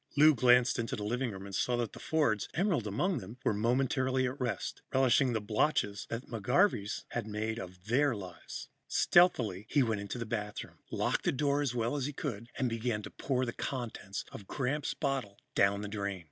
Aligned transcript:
Lou 0.17 0.33
glanced 0.33 0.79
into 0.79 0.95
the 0.95 1.03
living 1.03 1.29
room 1.29 1.45
and 1.45 1.53
saw 1.53 1.77
that 1.77 1.93
the 1.93 1.99
Fords, 1.99 2.49
Emerald 2.55 2.87
among 2.87 3.19
them, 3.19 3.37
were 3.45 3.53
momentarily 3.53 4.25
at 4.25 4.39
rest, 4.41 4.81
relishing 4.91 5.33
the 5.33 5.39
botches 5.39 6.07
that 6.09 6.21
the 6.27 6.39
McGarveys 6.41 7.03
had 7.09 7.27
made 7.27 7.59
of 7.59 7.85
their 7.85 8.15
lives. 8.15 8.69
Stealthily, 8.87 9.67
he 9.69 9.83
went 9.83 10.01
into 10.01 10.17
the 10.17 10.25
bathroom, 10.25 10.79
locked 10.89 11.23
the 11.25 11.31
door 11.31 11.61
as 11.61 11.75
well 11.75 11.95
as 11.95 12.07
he 12.07 12.13
could 12.13 12.49
and 12.57 12.67
began 12.67 13.03
to 13.03 13.11
pour 13.11 13.45
the 13.45 13.53
contents 13.53 14.25
of 14.31 14.47
Gramps' 14.47 14.95
bottle 14.95 15.37
down 15.53 15.81
the 15.81 15.87
drain. 15.87 16.19